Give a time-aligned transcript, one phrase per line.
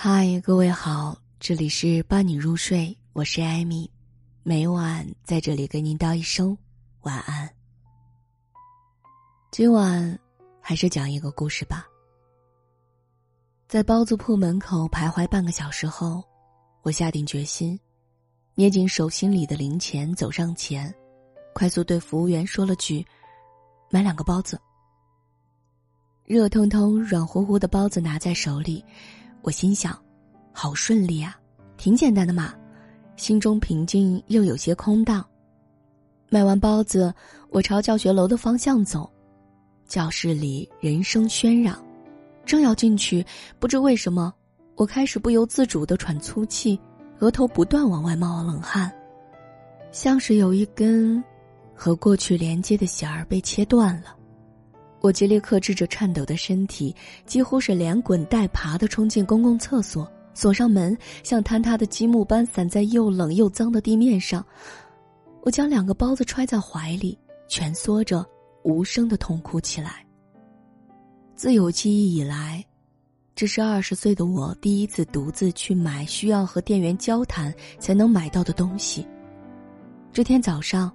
[0.00, 3.90] 嗨，各位好，这里是伴你入睡，我是艾米，
[4.44, 6.56] 每晚在这里跟您道一声
[7.00, 7.50] 晚安。
[9.50, 10.16] 今晚
[10.60, 11.84] 还是讲一个故事吧。
[13.66, 16.22] 在包子铺门口徘徊半个小时后，
[16.82, 17.76] 我下定决心，
[18.54, 20.94] 捏紧手心里的零钱，走上前，
[21.52, 23.04] 快速对服务员说了句
[23.90, 24.60] ：“买两个包子。”
[26.24, 28.84] 热腾腾、软乎乎的包子拿在手里。
[29.48, 29.98] 我心想，
[30.52, 31.34] 好顺利啊，
[31.78, 32.54] 挺简单的嘛，
[33.16, 35.24] 心中平静又有些空荡。
[36.28, 37.10] 卖完包子，
[37.48, 39.10] 我朝教学楼的方向走，
[39.86, 41.82] 教室里人声喧嚷，
[42.44, 43.24] 正要进去，
[43.58, 44.34] 不知为什么，
[44.74, 46.78] 我开始不由自主的喘粗气，
[47.20, 48.92] 额头不断往外冒冷汗，
[49.92, 51.24] 像是有一根
[51.74, 54.14] 和过去连接的弦儿被切断了。
[55.00, 56.94] 我竭力克制着颤抖的身体，
[57.24, 64.44] 几乎是连滚带爬的冲进公共厕所，锁上门，像坍塌的积木般散在又冷又脏的地面上。
[65.42, 67.16] 我将两个包子揣在怀里，
[67.48, 68.26] 蜷缩着，
[68.64, 70.04] 无声的痛哭起来。
[71.36, 72.64] 自有记忆以来，
[73.36, 79.06] 这是二十岁的我第一次独自去买需要和店员交谈才能买到的东西。
[80.12, 80.92] 这天早上。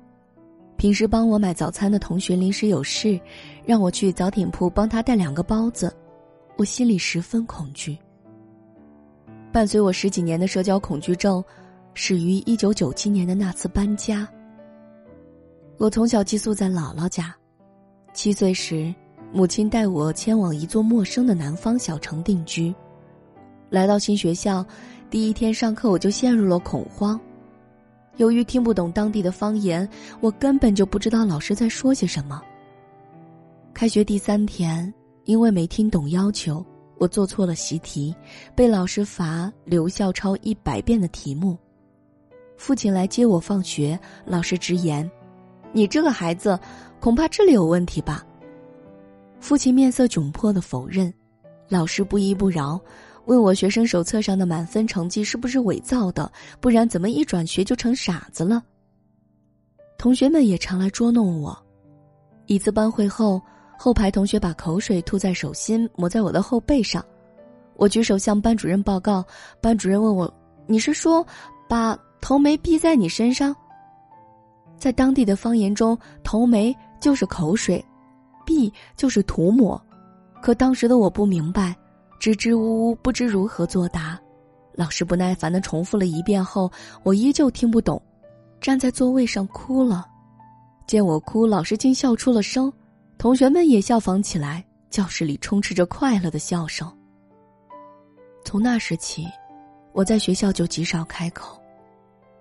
[0.78, 3.20] 平时帮我买早餐的同学临时有事，
[3.66, 5.96] 让我去早点铺帮他带两个包子，
[6.58, 7.98] 我心里十分恐惧。
[9.52, 11.44] 伴随我十几年的社交恐惧症，
[11.94, 14.28] 始于一九九七年的那次搬家。
[15.78, 17.34] 我从小寄宿在姥姥家，
[18.14, 18.94] 七岁时，
[19.32, 22.74] 母亲带我迁往一座陌生的南方小城定居。
[23.70, 24.66] 来到新学校，
[25.10, 27.20] 第一天上课我就陷入了恐慌。
[28.18, 29.88] 由于听不懂当地的方言，
[30.22, 32.42] 我根本就不知道老师在说些什么。
[33.74, 34.94] 开学第三天，
[35.26, 36.64] 因为没听懂要求，
[37.00, 38.16] 我做错了习题，
[38.54, 41.58] 被老师罚留校抄一百遍的题目。
[42.56, 45.10] 父亲来接我放学，老师直言
[45.74, 46.58] ：“你这个孩子，
[47.00, 48.24] 恐怕智力有问题吧？”
[49.42, 51.12] 父亲面色窘迫的否认，
[51.68, 52.80] 老师不依不饶。
[53.26, 56.32] 问我学生手册上的满分成绩是不是伪造的？
[56.60, 58.62] 不然怎么一转学就成傻子了？
[59.98, 61.58] 同学们也常来捉弄我。
[62.48, 63.42] 一次班会后，
[63.78, 67.04] 后排同学把口水吐在手心，抹在我的后背上。
[67.76, 69.26] 我举手向班主任报告，
[69.62, 70.32] 班主任问我
[70.68, 71.26] ：“你是说
[71.70, 73.56] 把头眉逼在你身上？”
[74.78, 77.84] 在当地的方言中，头眉就是口水，
[78.46, 79.82] 逼就是涂抹。
[80.42, 81.74] 可当时的我不明白。
[82.24, 84.18] 支支吾吾，不知如何作答。
[84.72, 86.72] 老师不耐烦的重复了一遍后，
[87.04, 88.02] 我依旧听不懂，
[88.62, 90.06] 站在座位上哭了。
[90.88, 92.72] 见我哭，老师竟笑出了声，
[93.18, 96.90] 同学们也效仿起来，教室里充斥着快乐的笑声。
[98.46, 99.28] 从那时起，
[99.92, 101.62] 我在学校就极少开口。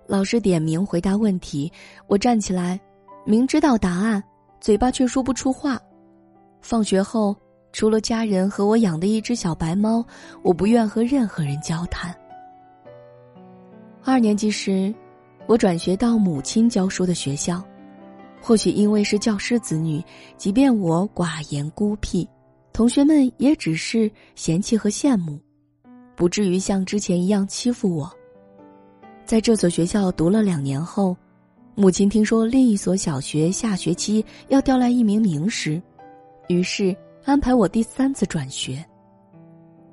[0.06, 1.72] 老师点名回答问题，
[2.06, 2.80] 我站起来，
[3.26, 4.22] 明知道答案，
[4.60, 5.76] 嘴巴却说不出话。
[6.60, 7.36] 放学后。
[7.72, 10.04] 除了家人和我养的一只小白猫，
[10.42, 12.14] 我不愿和任何人交谈。
[14.04, 14.94] 二年级时，
[15.46, 17.64] 我转学到母亲教书的学校，
[18.42, 20.04] 或许因为是教师子女，
[20.36, 22.28] 即便我寡言孤僻，
[22.72, 25.38] 同学们也只是嫌弃和羡慕，
[26.14, 28.12] 不至于像之前一样欺负我。
[29.24, 31.16] 在这所学校读了两年后，
[31.74, 35.80] 母亲听说另一所小学下学期要调来一名名师，
[36.48, 36.94] 于是。
[37.24, 38.84] 安排我第三次转学。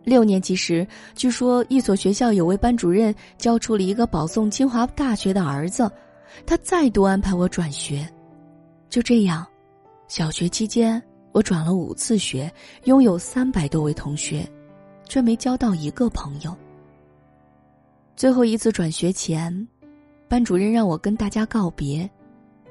[0.03, 5.89] 六年级时，据说一所学校有位班主任教出了一个保送清华大学的儿子，
[6.45, 8.07] 他再度安排我转学。
[8.89, 9.45] 就这样，
[10.07, 11.01] 小学期间
[11.31, 12.51] 我转了五次学，
[12.85, 14.49] 拥有三百多位同学，
[15.05, 16.55] 却没交到一个朋友。
[18.15, 19.67] 最后一次转学前，
[20.27, 22.09] 班主任让我跟大家告别，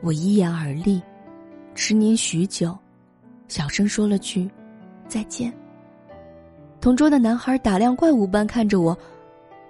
[0.03, 1.01] 我一言而立，
[1.77, 2.77] 迟凝许久。
[3.49, 4.49] 小声说了句
[5.09, 5.53] ：“再见。”
[6.81, 8.97] 同桌的男孩打量怪物般看着我，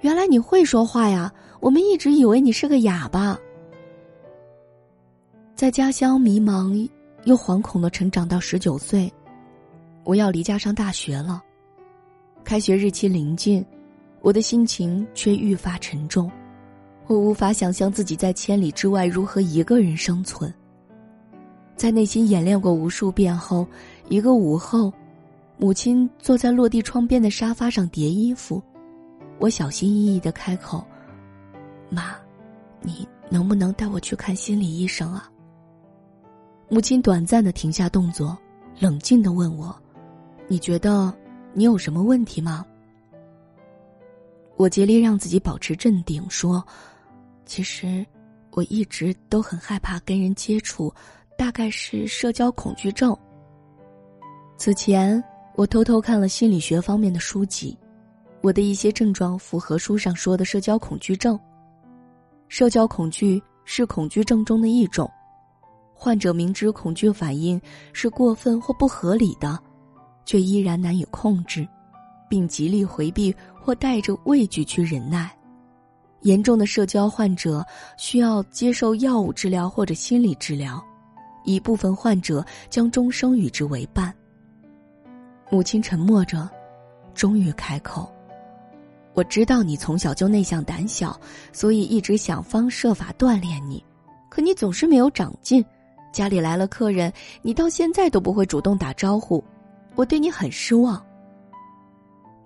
[0.03, 1.32] 原来你会说话呀！
[1.61, 3.38] 我们一直以为你是个哑巴。
[5.56, 6.88] 在家乡迷茫
[7.25, 9.12] 又惶恐的成长到十九岁，
[10.05, 11.43] 我要离家上大学了。
[12.44, 13.64] 开学日期临近，
[14.20, 16.31] 我的心情却愈发沉重。
[17.06, 20.53] 我无法想象自己在千里之外如何一个人生存。
[21.79, 23.65] 在内心演练过无数遍后，
[24.09, 24.93] 一个午后，
[25.59, 28.61] 母亲坐在落地窗边的沙发上叠衣服，
[29.39, 30.85] 我小心翼翼的开口
[31.89, 32.17] ：“妈，
[32.83, 35.31] 你能不能带我去看心理医生啊？”
[36.69, 38.37] 母亲短暂的停下动作，
[38.81, 39.73] 冷静的问我
[40.49, 41.15] ：“你觉得
[41.55, 42.67] 你有什么问题吗？”
[44.57, 46.67] 我竭力让自己保持镇定，说
[47.47, 48.05] ：“其实，
[48.51, 50.93] 我一直都很害怕跟人接触，
[51.38, 53.17] 大概是社交恐惧症。”
[54.58, 55.23] 此前，
[55.55, 57.79] 我偷偷看了心理学方面的书籍，
[58.43, 61.38] 我的一些症状符合书上说的社交恐惧症。
[62.49, 65.08] 社交恐惧是恐惧症中的一种，
[65.94, 67.61] 患者明知恐惧反应
[67.93, 69.56] 是过分或不合理的，
[70.25, 71.64] 却依然难以控制，
[72.29, 75.31] 并极力回避或带着畏惧去忍耐。
[76.23, 77.64] 严重的社交患者
[77.96, 80.84] 需要接受药物治疗或者心理治疗，
[81.49, 84.15] 一部分患者将终生与之为伴。
[85.50, 86.49] 母亲沉默着，
[87.15, 88.12] 终于开口。
[89.15, 91.19] 我知道你从小就内向胆小，
[91.53, 93.83] 所以一直想方设法锻炼你，
[94.29, 95.65] 可你总是没有长进。
[96.12, 99.43] 家里来了客人，你到现在都不会主动打招呼，
[99.94, 101.03] 我对你很失望。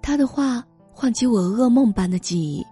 [0.00, 2.64] 他的话唤起我噩梦般的记忆。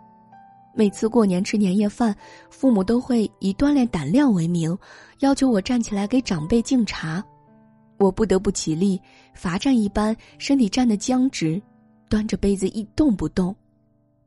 [0.73, 2.17] 每次过年吃年夜饭，
[2.49, 4.77] 父母都会以锻炼胆量为名，
[5.19, 7.23] 要求我站起来给长辈敬茶。
[7.99, 9.01] 我不得不起立，
[9.35, 11.61] 罚站一般，身体站得僵直，
[12.09, 13.55] 端着杯子一动不动。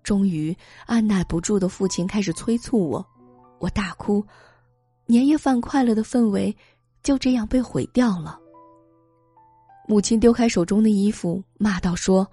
[0.04, 0.56] 终于
[0.86, 3.06] 按耐不住的父亲开始催促我，
[3.60, 4.24] 我大哭，
[5.06, 6.56] 年夜饭快乐的氛围
[7.02, 8.38] 就这样被毁掉了。
[9.88, 12.30] 母亲丢开手中的衣服，骂道：“说，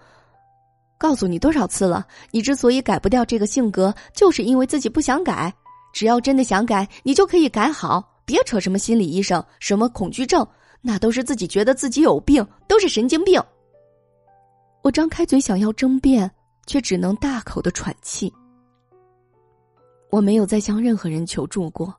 [1.00, 5.50] 告诉你多少次了，你之所以改不掉这个性格，就是因为自己不想改。
[5.94, 10.46] 只要真的想改，你就可以改好，别扯什么心理医生，什么恐惧症。”
[10.82, 13.42] 那都是自己觉得自己有病，都是神经病。
[14.82, 16.30] 我张开嘴想要争辩，
[16.66, 18.32] 却只能大口的喘气。
[20.10, 21.94] 我没有再向任何人求助过。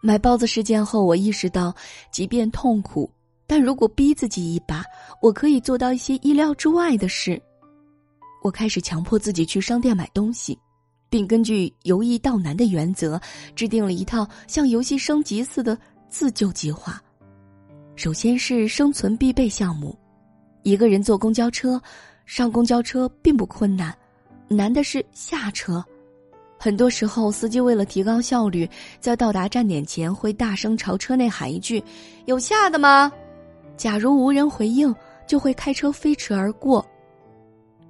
[0.00, 1.74] 买包子事件后，我意识到，
[2.12, 3.10] 即便痛苦，
[3.46, 4.84] 但如果逼自己一把，
[5.20, 7.40] 我可以做到一些意料之外的事。
[8.42, 10.58] 我开始强迫自己去商店买东西，
[11.08, 13.20] 并根据由易到难的原则，
[13.54, 15.78] 制定了一套像游戏升级似的
[16.08, 17.00] 自救计划。
[17.96, 19.98] 首先是生存必备项目，
[20.62, 21.80] 一个人坐公交车，
[22.24, 23.94] 上公交车并不困难，
[24.48, 25.84] 难的是下车。
[26.58, 28.68] 很多时候，司机为了提高效率，
[29.00, 31.82] 在到达站点前会大声朝车内喊一句
[32.26, 33.10] ：“有下的吗？”
[33.76, 34.94] 假如无人回应，
[35.26, 36.86] 就会开车飞驰而过。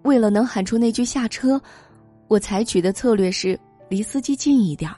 [0.02, 1.60] 为了能喊出那句下车，
[2.28, 3.58] 我采取的策略是
[3.88, 4.96] 离司机近一点儿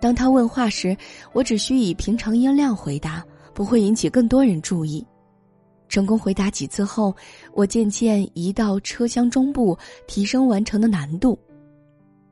[0.00, 0.96] 当他问话时，
[1.32, 3.24] 我只需以平常音量回答。
[3.54, 5.06] 不会引起更多人注意。
[5.88, 7.14] 成功回答几次后，
[7.52, 11.38] 我渐渐移到车厢中部，提升完成的难度。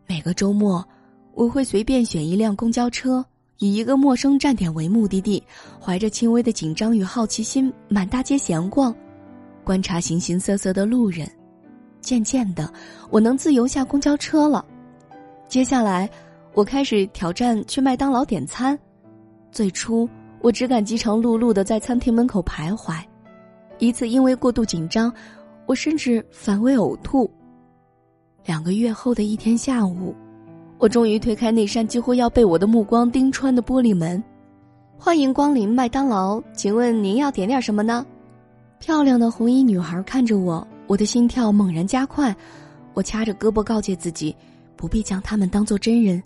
[0.05, 0.85] 每个周末，
[1.33, 3.25] 我会随便选一辆公交车，
[3.59, 5.41] 以一个陌生站点为目的地，
[5.81, 8.93] 怀着轻微的紧张与好奇心，满大街闲逛，
[9.63, 11.31] 观察形形色色的路人。
[12.03, 12.71] 渐渐的，
[13.09, 14.63] 我能自由下公交车了。
[15.49, 16.11] 接下来，
[16.53, 18.79] 我开始挑战去麦当劳点餐。
[19.51, 20.07] 最初。
[20.43, 23.01] 我只敢饥肠辘辘的在餐厅门口徘徊，
[23.79, 25.15] 一次因为过度紧张，
[25.67, 27.31] 我甚至反胃呕吐。
[28.45, 30.13] 两个月后的一天下午，
[30.79, 34.21] 我终于推开那扇几乎要被我的目光盯穿的玻璃门，
[34.99, 38.05] 欢迎光临麦当劳，请问您要点点什么呢？
[38.81, 42.35] 漂亮的红衣女孩看着我，我的心跳猛然加快，
[42.95, 44.35] 我掐着胳膊告诫自己，
[44.77, 46.23] 不必将他们当做真人，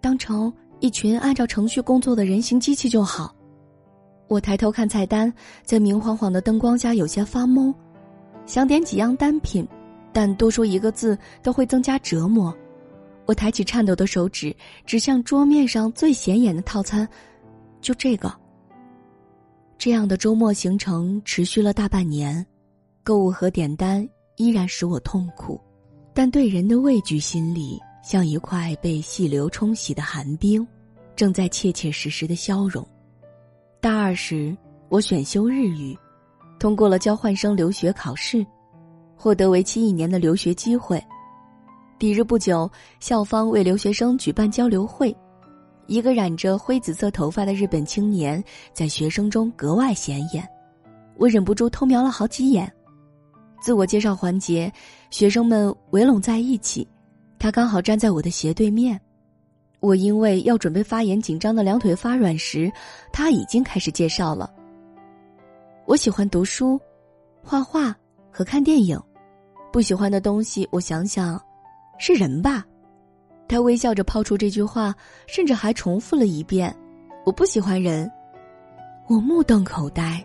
[0.00, 3.34] 当成一群按照程序工作的人形机器就好。
[4.28, 5.32] 我抬头看菜单，
[5.64, 7.74] 在明晃晃的灯光下有些发懵，
[8.46, 9.66] 想点几样单品，
[10.12, 12.54] 但多说一个字都会增加折磨。
[13.26, 17.08] 我抬起颤抖的手指，指向桌面上最显眼的套餐，
[17.80, 18.32] 就这个。
[19.78, 22.44] 这样的周末行程持续了大半年，
[23.02, 25.60] 购物和点单依然使我痛苦，
[26.12, 30.66] 但对人的畏惧心理像一块被细流冲洗的寒冰，
[31.16, 32.86] 正在切切实实的消融。
[33.80, 34.56] 大二时，
[34.88, 35.96] 我选修日语，
[36.58, 38.46] 通过了交换生留学考试，
[39.16, 41.02] 获得为期一年的留学机会。
[41.98, 45.14] 抵日不久，校方为留学生举办交流会，
[45.86, 48.42] 一个染着灰紫色头发的日本青年
[48.72, 50.46] 在学生中格外显眼，
[51.16, 52.70] 我忍不住偷瞄了好几眼。
[53.60, 54.72] 自我介绍环节，
[55.10, 56.88] 学生们围拢在一起，
[57.38, 58.98] 他刚好站在我的斜对面。
[59.80, 62.70] 我因为要准备发言，紧张的两腿发软时，
[63.12, 64.50] 他已经开始介绍了。
[65.86, 66.80] 我喜欢读书、
[67.42, 67.94] 画画
[68.30, 69.00] 和看电影，
[69.72, 71.40] 不喜欢的东西，我想想，
[71.98, 72.64] 是人吧。
[73.48, 74.94] 他微笑着抛出这句话，
[75.26, 76.74] 甚至还重复了一遍
[77.26, 78.10] ：“我不喜欢人。”
[79.08, 80.24] 我目瞪口呆。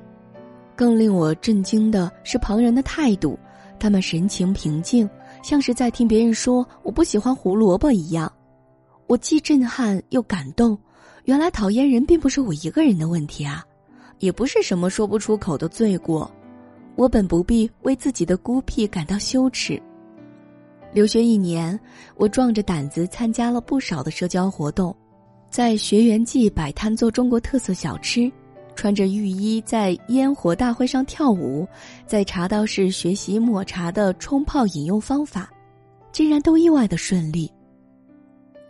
[0.75, 3.37] 更令我震惊的是旁人的态度，
[3.79, 5.09] 他们神情平静，
[5.43, 8.31] 像是在听别人说我不喜欢胡萝卜一样。
[9.07, 10.77] 我既震撼又感动，
[11.25, 13.63] 原来讨厌人并不是我一个人的问题啊，
[14.19, 16.29] 也不是什么说不出口的罪过。
[16.95, 19.81] 我本不必为自己的孤僻感到羞耻。
[20.93, 21.77] 留学一年，
[22.15, 24.95] 我壮着胆子参加了不少的社交活动，
[25.49, 28.31] 在学园季摆摊做中国特色小吃，
[28.75, 31.67] 穿着浴衣在烟火大会上跳舞，
[32.05, 35.49] 在茶道室学习抹茶的冲泡饮用方法，
[36.11, 37.51] 竟然都意外的顺利。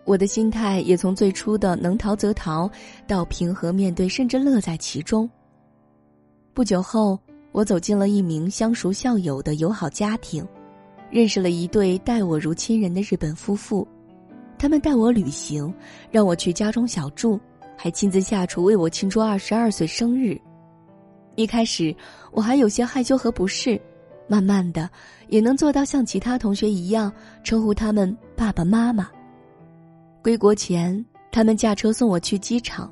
[0.06, 2.70] 我的心态也从最初的能逃则逃，
[3.08, 5.30] 到平和面对，甚至乐在其中。
[6.54, 7.20] 不久后，
[7.52, 10.48] 我走进了一名相熟校友的友好家庭。
[11.12, 13.88] 认识了一对待我如亲人的日本夫妇，
[14.58, 15.74] 他们带我旅行，
[16.12, 17.40] 让我去家中小住，
[17.76, 20.40] 还亲自下厨为我庆祝二十二岁生日。
[21.36, 21.96] 一开始
[22.32, 23.80] 我还有些害羞和不适，
[24.28, 24.90] 慢慢的
[25.28, 27.12] 也能做到像其他同学一样
[27.44, 29.10] 称呼他们爸爸妈妈。
[30.24, 32.92] 归国前，他们驾车送我去机场，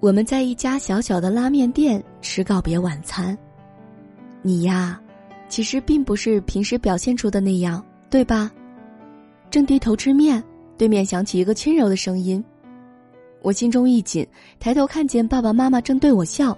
[0.00, 3.36] 我们在一家小小的拉面店吃告别晚餐。
[4.42, 5.00] 你呀。
[5.46, 8.50] 其实并不是平时表现出的那样，对吧？
[9.50, 10.42] 正低头吃面，
[10.76, 12.42] 对面响起一个轻柔的声音，
[13.44, 14.26] 我心中一紧，
[14.58, 16.56] 抬头看见爸爸妈妈正对我笑。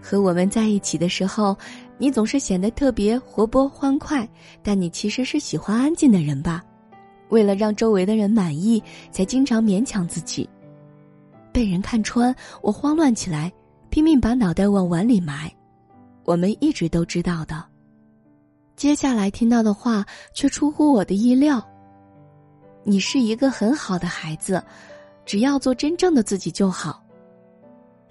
[0.00, 1.54] 和我们在一起的时候，
[1.98, 4.26] 你总是显得特别活泼欢快，
[4.62, 6.64] 但你其实是喜欢安静的人吧？
[7.28, 10.48] 为了让周围的人满意，才经常勉强自己。
[11.52, 13.52] 被人看穿，我慌乱起来，
[13.90, 15.52] 拼命把脑袋往碗里埋。
[16.24, 17.62] 我们一直都知道的。
[18.76, 21.62] 接下来听到的话却出乎我的意料。
[22.82, 24.60] 你是一个很好的孩子，
[25.24, 27.02] 只要做真正的自己就好。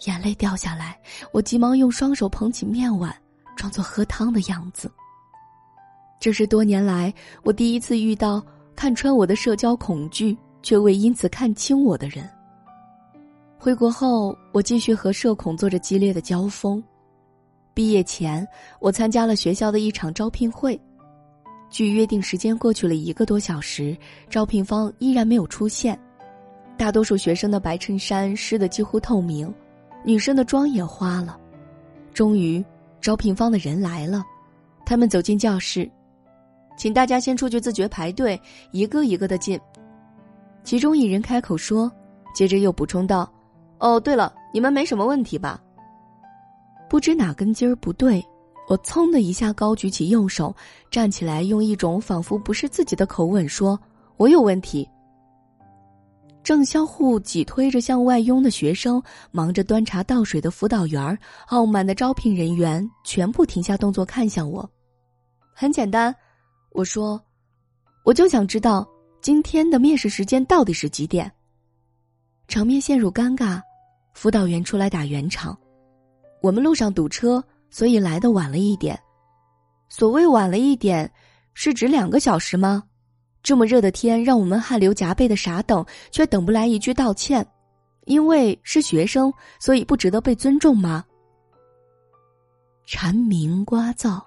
[0.05, 0.99] 眼泪掉下来，
[1.31, 3.15] 我急忙用双手捧起面碗，
[3.55, 4.91] 装作喝汤的样子。
[6.19, 7.13] 这是多年来
[7.43, 8.43] 我第一次遇到
[8.75, 12.27] 看穿我的社交恐惧，却未因此看清我的人。
[13.59, 16.83] 回国后，我继续和社恐做着激烈的交锋。
[17.73, 18.47] 毕业前，
[18.79, 20.79] 我参加了学校的一场招聘会，
[21.69, 23.95] 距约定时间过去了一个多小时，
[24.29, 25.99] 招聘方依然没有出现。
[26.81, 29.53] 大多数学生的白衬衫湿得几乎透明，
[30.03, 31.39] 女生的妆也花了。
[32.11, 32.65] 终于，
[32.99, 34.25] 招聘方的人来了，
[34.83, 35.87] 他们走进教室，
[36.75, 39.61] 请大家先出去自觉排队，一个一个的进。
[40.63, 41.89] 其中一人开口说，
[42.33, 43.31] 接着又补充道
[43.77, 45.61] ：“哦，对了，你们没什么问题吧？”
[46.89, 48.25] 不知哪根筋儿不对，
[48.67, 50.51] 我噌的一下高举起右手，
[50.89, 53.79] 站起来，用一种仿佛不是自己的口吻说
[54.17, 54.89] ：“我有问题。”
[56.43, 61.17] 正相互挤推着向外拥的学生，忙着端茶倒水的辅导员，
[61.47, 64.67] 傲慢的招聘人员，全部停下动作看向我。
[65.53, 66.13] 很简单，
[66.71, 67.21] 我说
[68.03, 68.87] ：“我就想知道
[69.21, 71.31] 今天的面试时间到底是几点。”
[72.47, 73.61] 场面陷入尴尬，
[74.13, 75.57] 辅导员出来打圆场。
[76.41, 78.99] 我们路上堵车，所以来的晚了一点。
[79.89, 81.09] 所谓晚了一点，
[81.53, 82.83] 是指两个小时吗？
[83.43, 87.45] 这么热的天，让我们汗流浃背的傻等，却等不来一句道歉，
[88.05, 91.03] 因为是学生，所以不值得被尊重吗？
[92.85, 94.21] 蝉鸣聒噪，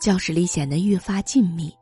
[0.00, 1.72] 教室里显得越发静谧。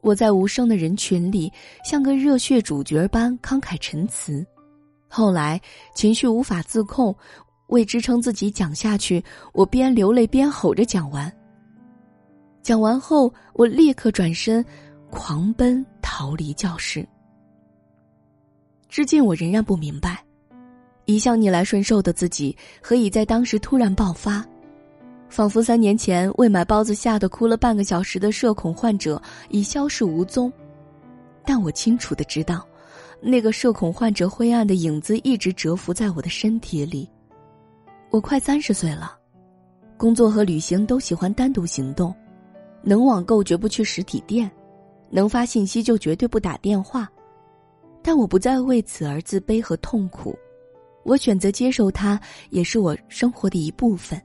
[0.00, 1.52] 我在无声的人群里，
[1.84, 4.44] 像个热血主角般慷慨陈词。
[5.08, 5.60] 后来
[5.94, 7.14] 情绪无法自控。
[7.70, 9.22] 为支撑自己讲下去，
[9.52, 11.32] 我边流泪边吼着讲完。
[12.62, 14.64] 讲完后，我立刻转身，
[15.10, 17.06] 狂奔逃离教室。
[18.88, 20.24] 至今我仍然不明白，
[21.04, 24.44] 一向逆来顺受的自己，何以在当时突然爆发？
[25.28, 30.52] 仿佛三年前为买包子吓得哭了半个小时的社恐患者已消失无踪。
[31.44, 32.66] 但我清楚的知道，
[33.20, 37.08] 那个社恐患者灰暗的影子一直蛰伏在我的身体里。
[38.10, 39.16] 我快三十岁了，
[39.96, 42.12] 工作和旅行都喜欢单独行动，
[42.82, 44.50] 能网购绝不去实体店，
[45.10, 47.10] 能发信息就绝对不打电话。
[48.02, 50.34] 但我不再为此而自卑和痛苦，
[51.04, 54.18] 我选择接受它，也是我生活的一部分。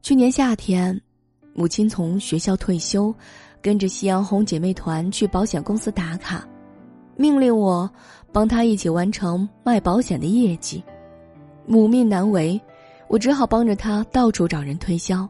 [0.00, 0.98] 去年夏天，
[1.52, 3.14] 母亲从学校退休，
[3.60, 6.48] 跟着夕阳红姐妹团去保险公司打卡，
[7.16, 7.90] 命令我
[8.32, 10.82] 帮她一起完成卖保险的业绩。
[11.66, 12.58] 母命难违，
[13.06, 15.28] 我只好帮着她到处找人推销。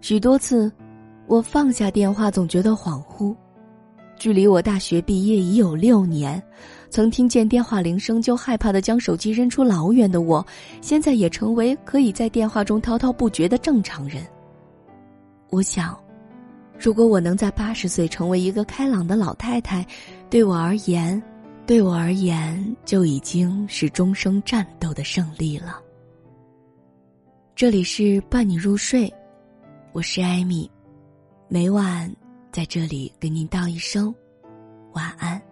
[0.00, 0.72] 许多次，
[1.30, 3.32] 我放下电话总觉得恍惚。
[4.16, 6.42] 距离我大学毕业已有六年
[6.90, 10.44] 曾听见电话铃声就害怕的将手机扔出老远的我
[10.82, 14.26] 现在也成为可以在电话中滔滔不绝的正常人。
[15.50, 15.96] 我想
[16.76, 19.86] 如果我能在八十岁成为一个开朗的老太太
[20.28, 21.22] 对我而言
[21.64, 25.80] 对我而言就已经是终生战斗的胜利了。
[27.54, 29.08] 这里是伴你入睡
[29.92, 30.68] 我是艾米。
[31.52, 32.08] 每晚
[32.52, 34.14] 在这里给您道一声
[34.92, 35.49] 晚安。